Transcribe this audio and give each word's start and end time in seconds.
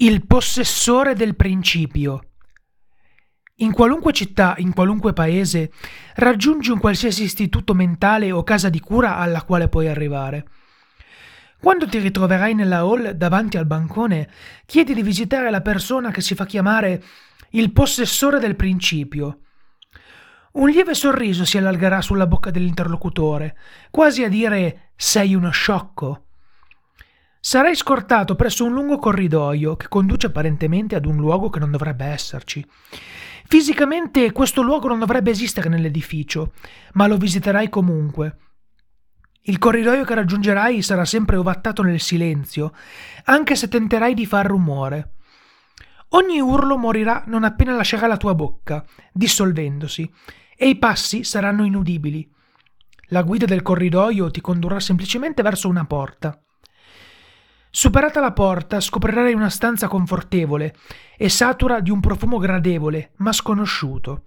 Il 0.00 0.28
possessore 0.28 1.14
del 1.14 1.34
principio. 1.34 2.34
In 3.56 3.72
qualunque 3.72 4.12
città, 4.12 4.54
in 4.58 4.72
qualunque 4.72 5.12
paese, 5.12 5.72
raggiungi 6.14 6.70
un 6.70 6.78
qualsiasi 6.78 7.24
istituto 7.24 7.74
mentale 7.74 8.30
o 8.30 8.44
casa 8.44 8.68
di 8.68 8.78
cura 8.78 9.16
alla 9.16 9.42
quale 9.42 9.68
puoi 9.68 9.88
arrivare. 9.88 10.46
Quando 11.60 11.88
ti 11.88 11.98
ritroverai 11.98 12.54
nella 12.54 12.78
hall 12.82 13.10
davanti 13.10 13.56
al 13.56 13.66
bancone, 13.66 14.30
chiedi 14.66 14.94
di 14.94 15.02
visitare 15.02 15.50
la 15.50 15.62
persona 15.62 16.12
che 16.12 16.20
si 16.20 16.36
fa 16.36 16.46
chiamare 16.46 17.02
il 17.50 17.72
possessore 17.72 18.38
del 18.38 18.54
principio. 18.54 19.40
Un 20.52 20.68
lieve 20.68 20.94
sorriso 20.94 21.44
si 21.44 21.58
allargherà 21.58 22.00
sulla 22.02 22.28
bocca 22.28 22.52
dell'interlocutore, 22.52 23.56
quasi 23.90 24.22
a 24.22 24.28
dire 24.28 24.92
sei 24.94 25.34
uno 25.34 25.50
sciocco. 25.50 26.27
Sarai 27.40 27.76
scortato 27.76 28.34
presso 28.34 28.64
un 28.64 28.72
lungo 28.72 28.98
corridoio 28.98 29.76
che 29.76 29.88
conduce 29.88 30.26
apparentemente 30.26 30.96
ad 30.96 31.06
un 31.06 31.16
luogo 31.16 31.50
che 31.50 31.60
non 31.60 31.70
dovrebbe 31.70 32.04
esserci. 32.04 32.66
Fisicamente 33.46 34.32
questo 34.32 34.60
luogo 34.60 34.88
non 34.88 34.98
dovrebbe 34.98 35.30
esistere 35.30 35.68
nell'edificio, 35.68 36.52
ma 36.94 37.06
lo 37.06 37.16
visiterai 37.16 37.68
comunque. 37.68 38.36
Il 39.42 39.58
corridoio 39.58 40.04
che 40.04 40.14
raggiungerai 40.14 40.82
sarà 40.82 41.04
sempre 41.04 41.36
ovattato 41.36 41.82
nel 41.82 42.00
silenzio, 42.00 42.74
anche 43.24 43.56
se 43.56 43.68
tenterai 43.68 44.12
di 44.12 44.26
far 44.26 44.46
rumore. 44.46 45.14
Ogni 46.10 46.40
urlo 46.40 46.76
morirà 46.76 47.22
non 47.26 47.44
appena 47.44 47.74
lascerà 47.74 48.06
la 48.06 48.16
tua 48.16 48.34
bocca, 48.34 48.84
dissolvendosi, 49.12 50.10
e 50.56 50.68
i 50.68 50.76
passi 50.76 51.22
saranno 51.22 51.64
inudibili. 51.64 52.30
La 53.10 53.22
guida 53.22 53.46
del 53.46 53.62
corridoio 53.62 54.30
ti 54.30 54.40
condurrà 54.40 54.80
semplicemente 54.80 55.40
verso 55.42 55.68
una 55.68 55.86
porta. 55.86 56.38
Superata 57.70 58.20
la 58.20 58.32
porta, 58.32 58.80
scoprirai 58.80 59.34
una 59.34 59.50
stanza 59.50 59.88
confortevole 59.88 60.74
e 61.16 61.28
satura 61.28 61.80
di 61.80 61.90
un 61.90 62.00
profumo 62.00 62.38
gradevole, 62.38 63.12
ma 63.16 63.32
sconosciuto. 63.32 64.24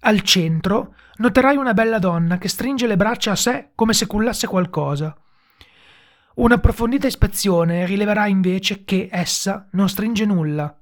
Al 0.00 0.20
centro 0.22 0.94
noterai 1.16 1.56
una 1.56 1.74
bella 1.74 1.98
donna 1.98 2.38
che 2.38 2.48
stringe 2.48 2.86
le 2.86 2.96
braccia 2.96 3.32
a 3.32 3.36
sé 3.36 3.70
come 3.74 3.92
se 3.92 4.06
cullasse 4.06 4.46
qualcosa. 4.46 5.16
Un'approfondita 6.36 7.06
ispezione 7.06 7.86
rileverà 7.86 8.26
invece 8.26 8.84
che 8.84 9.08
essa 9.10 9.68
non 9.72 9.88
stringe 9.88 10.24
nulla. 10.24 10.76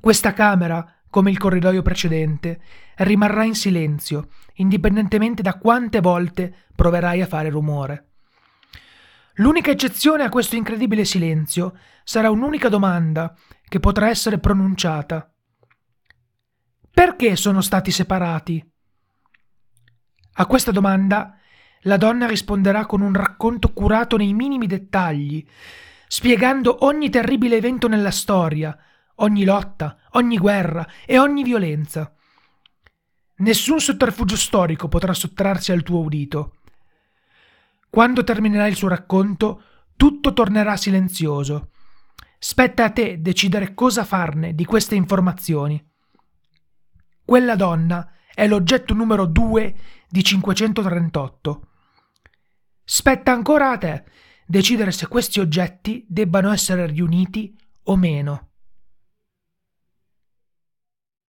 Questa 0.00 0.32
camera, 0.32 0.96
come 1.08 1.30
il 1.30 1.38
corridoio 1.38 1.82
precedente, 1.82 2.60
rimarrà 2.96 3.44
in 3.44 3.54
silenzio, 3.54 4.28
indipendentemente 4.54 5.42
da 5.42 5.58
quante 5.58 6.00
volte 6.00 6.54
proverai 6.74 7.22
a 7.22 7.26
fare 7.26 7.50
rumore. 7.50 8.09
L'unica 9.34 9.70
eccezione 9.70 10.24
a 10.24 10.28
questo 10.28 10.56
incredibile 10.56 11.04
silenzio 11.04 11.78
sarà 12.04 12.30
un'unica 12.30 12.68
domanda 12.68 13.34
che 13.68 13.80
potrà 13.80 14.08
essere 14.08 14.38
pronunciata. 14.38 15.32
Perché 16.92 17.36
sono 17.36 17.60
stati 17.60 17.90
separati? 17.90 18.72
A 20.34 20.46
questa 20.46 20.70
domanda 20.70 21.36
la 21.84 21.96
donna 21.96 22.26
risponderà 22.26 22.84
con 22.86 23.00
un 23.00 23.14
racconto 23.14 23.72
curato 23.72 24.16
nei 24.16 24.34
minimi 24.34 24.66
dettagli, 24.66 25.46
spiegando 26.06 26.84
ogni 26.84 27.08
terribile 27.08 27.56
evento 27.56 27.88
nella 27.88 28.10
storia, 28.10 28.76
ogni 29.16 29.44
lotta, 29.44 29.96
ogni 30.12 30.36
guerra 30.36 30.86
e 31.06 31.18
ogni 31.18 31.42
violenza. 31.42 32.12
Nessun 33.36 33.80
sotterfugio 33.80 34.36
storico 34.36 34.88
potrà 34.88 35.14
sottrarsi 35.14 35.72
al 35.72 35.82
tuo 35.82 36.00
udito. 36.00 36.56
Quando 37.90 38.22
terminerà 38.22 38.68
il 38.68 38.76
suo 38.76 38.86
racconto, 38.86 39.62
tutto 39.96 40.32
tornerà 40.32 40.76
silenzioso. 40.76 41.72
Spetta 42.38 42.84
a 42.84 42.90
te 42.90 43.20
decidere 43.20 43.74
cosa 43.74 44.04
farne 44.04 44.54
di 44.54 44.64
queste 44.64 44.94
informazioni. 44.94 45.84
Quella 47.24 47.56
donna 47.56 48.12
è 48.32 48.46
l'oggetto 48.46 48.94
numero 48.94 49.26
2 49.26 49.74
di 50.08 50.22
538. 50.22 51.68
Spetta 52.84 53.32
ancora 53.32 53.72
a 53.72 53.78
te 53.78 54.04
decidere 54.46 54.92
se 54.92 55.08
questi 55.08 55.40
oggetti 55.40 56.04
debbano 56.08 56.52
essere 56.52 56.86
riuniti 56.86 57.56
o 57.84 57.96
meno. 57.96 58.49